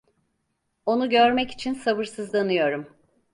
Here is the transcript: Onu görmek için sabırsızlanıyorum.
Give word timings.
Onu 0.85 1.09
görmek 1.09 1.51
için 1.51 1.73
sabırsızlanıyorum. 1.73 2.87